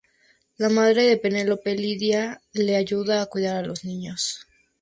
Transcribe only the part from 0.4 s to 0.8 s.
La